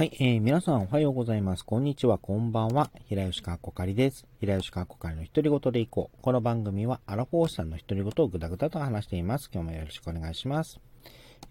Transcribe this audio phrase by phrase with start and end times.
[0.00, 1.62] はい、えー、皆さんおはようございます。
[1.62, 2.90] こんにちは、こんばんは。
[3.10, 4.24] 平吉川こかりです。
[4.40, 6.22] 平吉川こかりの独り言でいこう。
[6.22, 9.50] この番組はアラフォーさんの独り言をぐだぐだと話しています。
[9.52, 10.80] 今日もよろしくお願いします。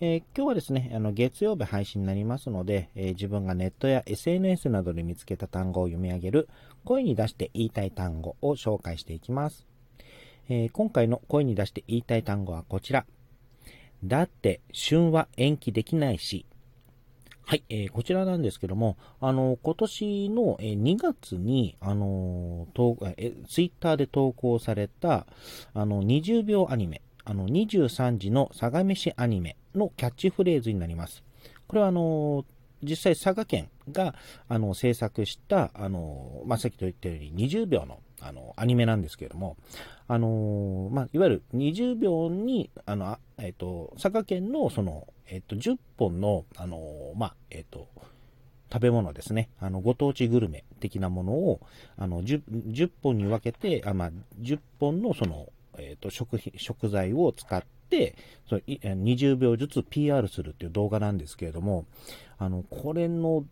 [0.00, 6.48] えー、今日はですね、あの、月曜日配信になりますので、えー、自分がネットや SNS などで見つけた単語を読み上げる、
[6.86, 9.66] 声に出して言いたい単語を紹介していきます。
[10.48, 13.04] えー、今回の声に出して言いたい単語はこちら。
[14.02, 16.46] だって、旬は延期できないし、
[17.48, 25.26] はい、えー、こちらなんですけども、あの、今年の、2月に、あのー、え、ツイッターで投稿された、
[25.72, 31.24] あの、20秒アニメ、あの、23時の相模市アニメのキャッチフレーズになります。
[31.66, 32.44] これは、あの、
[32.82, 34.14] 実際佐賀県が、
[34.48, 39.56] あの、制作した、あの、まあ、さっきと言ったように20秒の、あの、アニメなんですけれども、
[40.10, 47.88] あのまあ、いわゆる20秒に、あの、えっ、と、佐賀県の、その、えっと、10本の、あのまあ、えっと、
[48.72, 49.50] 食べ物ですね。
[49.60, 51.60] あの、ご当地グルメ的なものを、
[51.96, 54.10] あの、10, 10本に分けて、あまあ、
[54.40, 57.66] 10本のその、えっ、と、食品、食材を使って、
[58.48, 61.86] その20秒ずつ PR するっていう動画なんですけれども、
[62.38, 63.44] あの、これの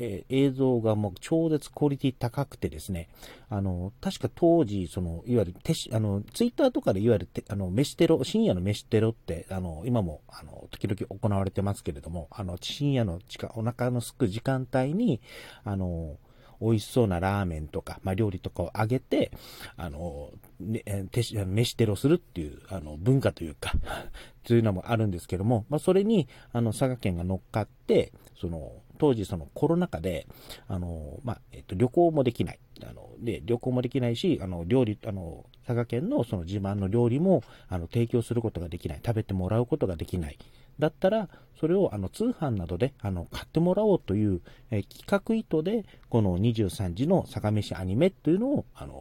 [0.00, 3.08] えー、映像がもう超絶クオリティ高くてですね、
[3.50, 5.54] あの、確か当時、その、いわゆる、
[5.92, 15.20] あの、ツイッターとかでいわゆる、あの、飯テロ、深夜の飯テロって、あの、今も、あの、時々行われてますけれども、あの、深夜の時間、お腹のすく時間帯に、
[15.64, 16.16] あの、
[16.60, 19.30] 美味しそうなラーメンとか、まあ、料理とかをあげて、
[19.76, 23.72] あの、ね、飯テロするっていう、あの、文化というか
[24.44, 30.26] というのもあるんですけども、まあ、それに、あの、佐賀県が乗っかって、その、当時そのコロナ禍で、
[30.66, 32.58] あの、まあ、えっと、旅行もできない。
[32.82, 39.00] あの、で、旅行もできないし、あの、料理、あの、佐賀県のその自慢の料理も、あの、提供することができない。
[39.04, 40.38] 食べてもらうことができない。
[40.78, 44.40] だったら、それをあの通販などであの買ってもらおうという、
[44.70, 48.94] え企画意図で、この23時の坂飯アニメというのを、あの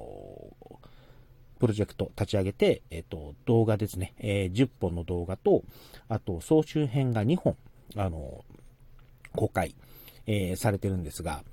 [1.59, 5.63] プロジェクト立ち上げて、えっ、と、動画ですね、え、10本の動画と、
[6.07, 7.55] あと、総集編が2本、
[7.95, 8.43] あの
[9.35, 9.75] 公開、
[10.27, 11.43] え、されてるんですが、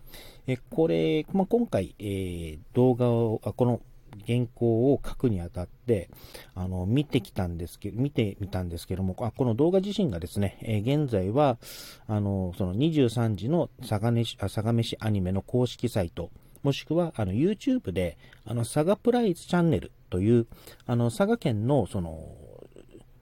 [0.47, 3.81] えこれ、まあ、今回、え、動画を、この
[4.27, 6.11] 原稿を書くにあたって、
[6.55, 11.59] あの、見てきたんですけど、見てみたんですけども、あこの動画自身がですね、えー、現在は、
[12.07, 16.31] あの、その23時の佐賀飯、佐賀飯アニメの公式サイト、
[16.63, 20.47] もしくは、あの、YouTube で、あの、佐賀プライズチャンネルという、
[20.87, 22.35] あの、佐賀県の、その、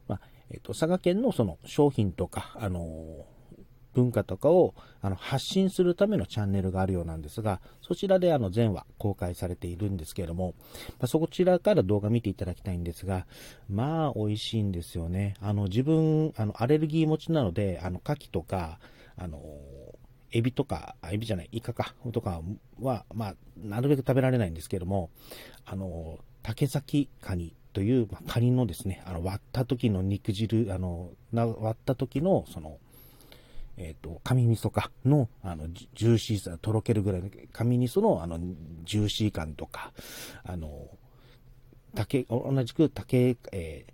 [0.07, 0.21] まあ、
[0.51, 3.27] えっ、と、佐賀県のその商品とか、あの、
[3.95, 10.55] 文化とかをあの発信するためのチャンネルがあるようなんですが、そちらであの全話公開されているんですけれども、
[10.99, 13.27] まあ、そちらから動画見ていただきたいんですが、
[13.69, 15.35] まあ美味しいんですよね。
[15.41, 18.79] あの自分、あのアレルギー持ちなので、あの牡蠣とか、
[19.17, 19.41] あの
[20.33, 22.41] エビとか、エビじゃない、イカか、とか
[22.81, 25.11] は、まあ、なるべく食べられないんですけども、
[25.65, 32.79] あの、竹崎カニという、まあ、カニのですね、あの、割った時の肉汁、あの、割った時の、その、
[33.77, 38.39] えっ、ー、と、紙味噌かの、あの、ジューシーさ、とろけるぐらいの、紙味噌の、あの、
[38.85, 39.93] ジューシー感とか、
[40.45, 40.89] あの、
[41.95, 43.93] 竹、同じく竹、えー、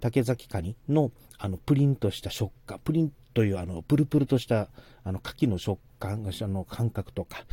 [0.00, 4.68] 竹崎カニの、あの、プリンとした食感、プリンという、あの、プルプルとした、
[5.02, 7.44] あの、牡蠣の食感、あの、感覚とか、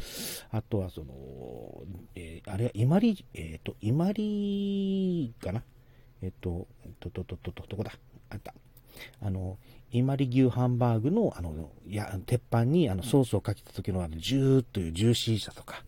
[0.52, 1.14] あとは、その、
[2.16, 5.64] えー、あれは、伊万里、えっ、ー、と、伊万里かな？
[6.22, 6.68] えっ、ー、と、
[7.00, 7.92] と、と、と、と、どこだ
[8.30, 8.54] あった。
[9.22, 9.58] あの、
[9.92, 15.84] 伊万里牛ハンバーグの、あの、や、鉄板にあのソースをかけた時のあの、ジューッというジューシーさとか、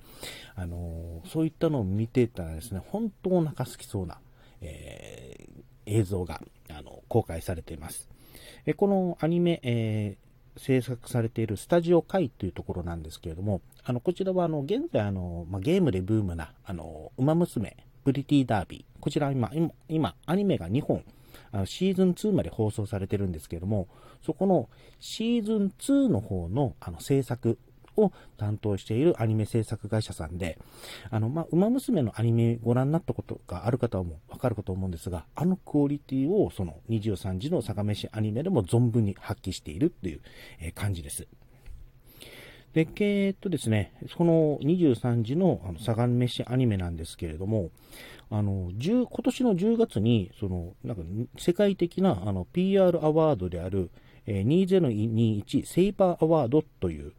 [0.55, 4.19] あのそういったのを見てたらですね、本当お腹すきそうな、
[4.61, 8.09] えー、映像が、あの、公開されています。
[8.65, 21.03] えこのアニメ、えー、制作されているスタジオカイというところなんですけれども、あの、こちらはあの、現在あの、まあ、ゲームでブームな、あの、ウマ娘、プリティダービー、こちら今、今、今アニメが2本、
[21.53, 23.87] あのシーズン2まで放送されてるんですけれども、
[24.25, 24.69] そこの
[24.99, 27.57] シーズン2の方のあの制作
[27.95, 30.57] を担当しているアニメ制作会社さんで、
[31.11, 40.21] あの、まあ、馬娘のアニメご覧になったことがある方はもわかるかと思うんですが、あのクオリティをその23時の坂飯アニメでも存分に発揮しているっていう
[40.73, 41.27] 感じです。
[42.73, 47.69] で、えっとですね、その23時のあのサガ飯アニメなんですけれども、
[48.33, 51.03] あの、10今年の10月に、その、なんか、
[51.37, 53.91] 世界的なあの PR アワードである、
[54.25, 57.13] えー、2021セイバーアワードという、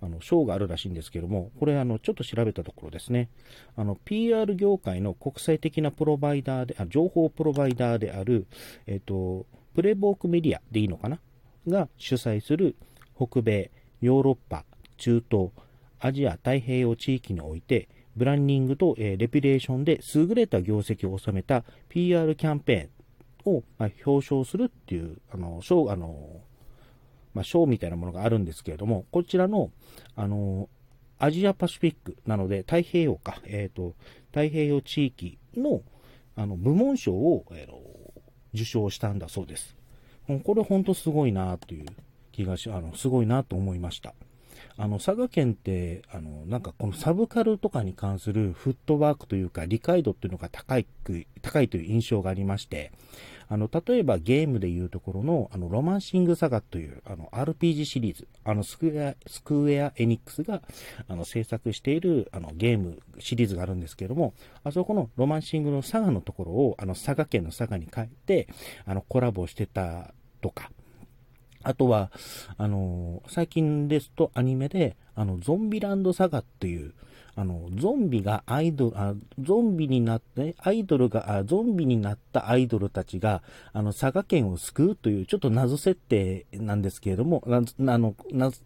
[0.00, 3.28] あの、賞があるらしいんですけども、これ、あの、ちょっと調べたところですね、
[3.76, 8.46] あの、PR 業界の国際的なプロバイダーで、あ情報プロバイダーである、
[8.86, 9.44] えっ、ー、と、
[9.74, 11.18] プレボークメディアでいいのかな？
[11.68, 12.76] が主催する
[13.14, 13.70] 北米、
[14.00, 14.64] ヨーロッパ、
[14.96, 15.50] 中東、
[16.00, 26.40] アジア太平洋地域において、ブランディングと、え、レピュレーションで優れた業績を収めた PR キャンペーンを、ま、表彰するっていう、あの、賞、あの、
[27.34, 29.70] ま、賞みたいなものがあるんですけれども、こちらの、
[30.16, 30.68] あの、
[31.18, 33.94] アジアパシフィックなので、太平洋か、えっ、ー、と、
[34.28, 35.82] 太平洋地域の、
[36.34, 37.74] あの、部門賞を、えー、
[38.54, 39.76] 受賞したんだそうです。
[40.44, 41.86] これ本当すごいなという
[42.32, 44.14] 気がし、あの、すごいなと思いました。
[44.78, 50.86] あの、佐賀県って、あの、なんかこのサブカルとかに関するフットワークというか理解度っていうのが高い、
[51.40, 52.92] 高いという印象がありまして、
[53.48, 60.62] あの、例えばゲームでいうところの、あの、ロマンシングサガという、あの、RPG シリーズ、あの、スクエア、スクエアエニックスが、
[61.08, 64.34] あの、制作している、あの、ゲームシリーズがあるんですけれども、
[64.64, 68.48] あそこのロマンシングのサガのところを、あの、佐賀県の佐賀に変えて、
[68.84, 70.70] あの、コラボしてたとか、
[71.66, 72.12] あとは、
[72.58, 76.94] あの、最近ですとアニメで、あの、ゾンビランドサガっていう、
[77.34, 83.42] あの、ゾンビがアイドル、あゾンビになって、アイドルがあ、ゾンビになったアイドルたちが、
[83.72, 87.60] あの、佐賀県を救うという、ちょっと謎設定なんですけれども、あ
[87.98, 88.14] の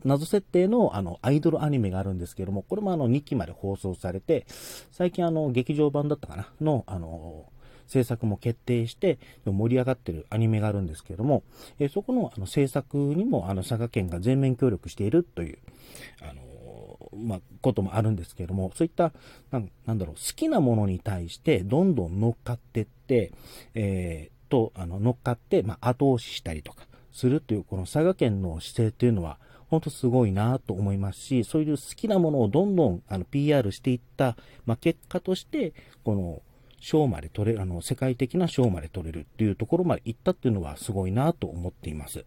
[0.05, 4.44] 謎設定の、あの、アイドルアニメがあるんですけれども、これもあの、2期まで放送されて、
[4.93, 6.46] 最近あの、劇場版だったかな？
[6.61, 7.46] の、あの、
[7.91, 11.43] 制作も決定して盛り上がってるアニメがあるんですけれども、
[11.79, 15.59] えそこのあの制作にもあの佐賀県が全面協力しているという、
[16.23, 16.41] あの
[17.17, 19.13] まあ、こともあるんですけれども、そういった
[19.51, 23.33] な、なんだろう、好きなものに対してどんどん乗っかってって、
[23.75, 29.39] えー、と、あの、乗っかって、まあ、後押ししたりとかするという、この佐賀県の姿勢というのは、
[29.69, 35.73] 本当すごいなと思いますし、そういう好きなものをどんどんあの PR していった、まあ、結果として、
[36.03, 36.43] この
[36.81, 42.25] 賞まで取れ、あの、世界的な賞まで取れるっていうところまで行ったっていうのはすごいなと思っています。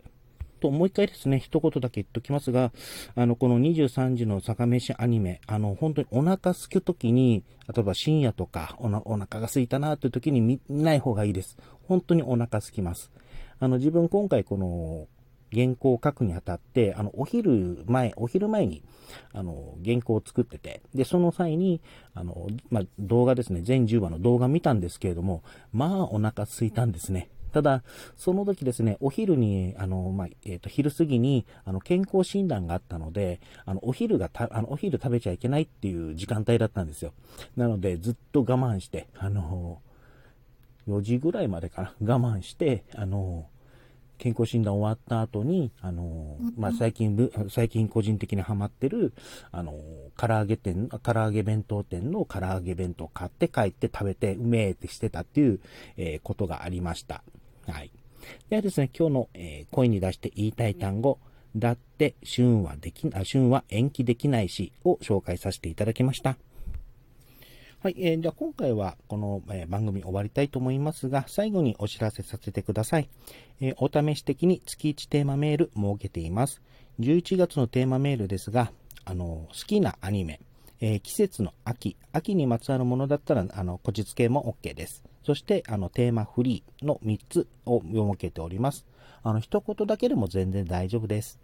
[0.64, 2.72] と、もう一回ですね、一言だけ言っときますが、
[3.16, 11.58] あの、この23時の坂飯アニメ、あの、本当にお腹すくときに、例えば深夜とかおな、お腹が空いたなという時に見ない方がいいです。
[11.88, 13.12] 本当にお腹すきます。
[13.60, 15.08] あの、自分今回この、
[15.54, 18.84] 原稿を書くにあたって、あの、お昼前、お昼前に、
[19.34, 21.82] あの、原稿を作ってて、で、その際に、
[22.14, 27.30] あの、まあ、動画ですね、全10話の動画見たんですけれども、まあ、お腹空いたんですね。
[27.54, 27.84] ただ、
[28.18, 37.14] その時ですね、お昼に、あの、まあ、えっ、ー、と、昼過ぎに、あの、健康診断があったので、あの、お昼がた、あの、お昼食べちゃいけないっていう時間帯だったんですよ。
[37.56, 39.82] なので、ずっと我慢して、あの、
[40.88, 43.46] 4時ぐらいまでかな、我慢して、あの、
[44.24, 49.14] 健康診断終わった後に、あの、まあ、最近、最近個人的にハマってる、
[49.52, 49.74] あの、
[50.16, 55.60] 唐揚げ店、唐揚げ弁当店の唐揚げ弁当買って帰って食べてうめえってしてたっていう、
[55.98, 57.22] えー、ことがありました。
[57.68, 57.92] はい。
[58.50, 61.20] ではですね、今日の、えー、声に出して言いたい単語、
[61.54, 66.38] だって、旬はでき、あ、旬は延期できないしを紹介させていただきました。
[67.84, 73.10] はい、えー、じゃあ今回はこの、え、番組終わりたいと思いますが、最後にお知らせさせてください。
[73.60, 76.62] えー、お試し的に月1テーマメール設けています。
[77.02, 78.72] 11月のテーマメールですが、
[79.04, 80.40] あの、好きなアニメ、
[80.80, 85.04] えー、季節の秋、秋にまつわるものだったら、あの、こじつけも OK です。
[85.26, 88.86] そして、あの、テーマフリーの3つを設けております。
[89.24, 91.38] あの、一言だけでも全然大丈夫です。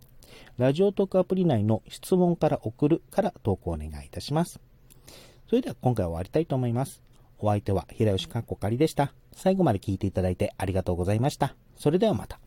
[0.57, 4.61] ラジオトークアプリ内の質問から送るから投稿お願いいたします。
[5.49, 7.01] それでは今回は終わりたいと思います。
[7.39, 9.13] お相手は平吉かっこかりでした。
[9.33, 11.55] 最後まで聞いていただいてありがとうございました。
[11.75, 12.39] それではまた。